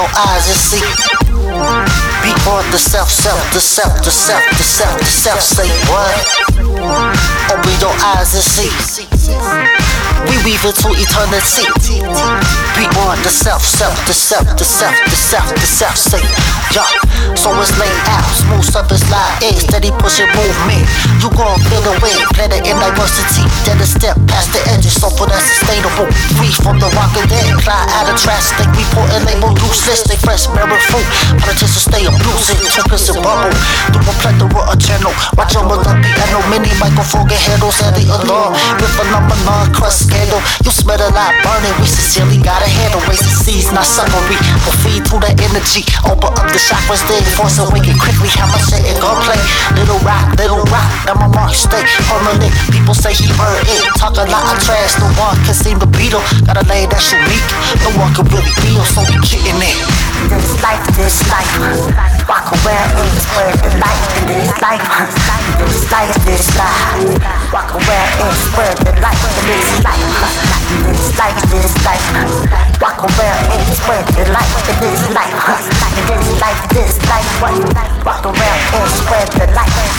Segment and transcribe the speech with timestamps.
[0.00, 0.80] your eyes and see.
[2.24, 5.40] Be on the self, self, the self, the self, the self, the self.
[5.40, 6.16] Say what?
[7.52, 8.72] Open your eyes and see.
[10.24, 12.39] We weave into eternity.
[13.10, 15.96] On the self, self, the self, the self, the self, the self.
[15.98, 16.22] Say
[16.70, 16.86] yeah.
[17.34, 20.86] So it's laid out, smooth surface line, A steady pushing movement.
[21.18, 23.42] You gon' feel the way, planet in diversity.
[23.66, 26.06] Then a step past the edges, so for that sustainable.
[26.38, 30.06] Free from the rocket dead, climb out of trash, think we put a label useless.
[30.06, 31.06] Stay fresh, bearing fruit.
[31.42, 33.50] Politicians stay abusive, two and bubble.
[33.90, 35.10] Do a plethora of channel.
[35.34, 38.54] Watch over the piano, mini microphone get handles and the alarm.
[38.78, 40.38] With phenomenon, crust scandal.
[40.62, 40.70] You
[41.10, 43.02] a lot burning, we sincerely gotta handle.
[43.10, 44.38] The seeds, not suckery.
[44.62, 48.30] We'll feed through the energy, open up the chakras, then force awaken quickly.
[48.38, 49.40] How much it gon' play?
[49.74, 52.54] Little rock, little rock, now my mark stay permanent.
[52.70, 55.88] People say he heard it, talk a lot of trash, no one can seem to
[55.90, 56.22] beat him.
[56.46, 57.48] Got a lane that's unique,
[57.82, 59.76] no one can really him, so we getting it.
[60.30, 61.50] This life, this life,
[62.30, 64.86] walk around and spread the light in this life.
[65.90, 70.06] Life, this life, walk around and spread the light in this life.
[71.18, 72.06] Life, this life,
[72.80, 75.34] walk around and spread the light in this life.
[76.38, 77.30] Life, this life,
[78.06, 78.88] walk and
[79.34, 79.39] the light.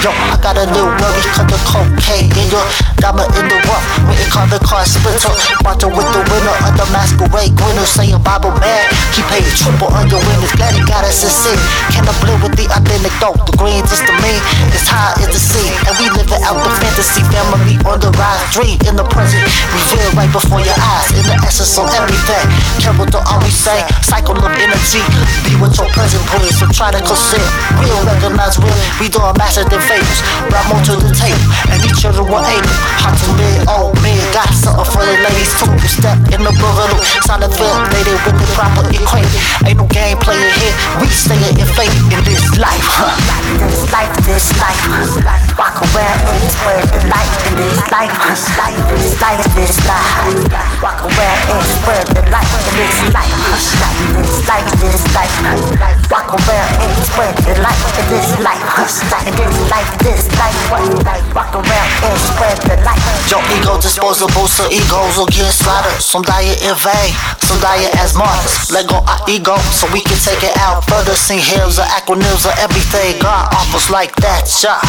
[0.00, 2.64] Yo, I got a little worry cause the cocaine in your
[3.04, 3.84] diamond in the rough.
[4.08, 5.28] When it called the car splinter,
[5.60, 8.88] watching with the winner of the masquerade winner saying Bible man.
[9.12, 11.60] He paid triple on your winners, glad he got us in sin.
[11.92, 13.44] Can I blend with the authentic dope?
[13.44, 14.40] The green just the mean,
[14.72, 15.68] it's high as the sea.
[15.84, 18.40] And we living out the fantasy family on the rise.
[18.56, 19.44] Dream in the present,
[19.76, 21.12] reveal right before your eyes.
[21.12, 22.46] In the essence of everything.
[22.80, 25.04] Careful to always say, cycle of energy.
[25.44, 27.44] Be with your present brings, so try to conceal.
[27.76, 30.20] Real recognize real, we doing massive favors.
[30.48, 32.76] Brought more to the table, and each other were able.
[33.04, 35.68] Hot to mid, old oh men, got something for the ladies too.
[35.84, 39.40] Step in the boogaloo, of feel, lady with the proper equation.
[39.68, 42.88] Ain't no game playing here, we staying in faith in this life.
[42.88, 43.12] Huh.
[43.60, 44.80] This life, this life,
[45.60, 48.12] walk around and spread the light in this life.
[48.24, 50.09] This life, this life, this life,
[50.80, 53.28] walk around and spread the light in this life.
[53.52, 55.36] This life, this life,
[56.08, 58.64] walk around and spread the light in this life.
[58.80, 59.04] This
[59.68, 63.00] life, this life, walk around and spread the light.
[63.28, 66.00] Your ego disposable, so egos will get slaughtered.
[66.00, 67.12] Some die in vain,
[67.44, 68.72] some die as martyrs.
[68.72, 71.14] Let go our ego, so we can take it out further.
[71.14, 74.80] Sing hymns or acronyms or everything God offers like that, yeah.